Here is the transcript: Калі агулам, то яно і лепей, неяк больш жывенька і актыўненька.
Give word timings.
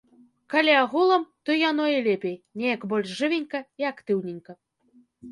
Калі 0.51 0.71
агулам, 0.83 1.23
то 1.49 1.57
яно 1.57 1.83
і 1.95 1.99
лепей, 2.07 2.33
неяк 2.61 2.81
больш 2.93 3.07
жывенька 3.19 3.59
і 3.83 3.87
актыўненька. 3.91 4.57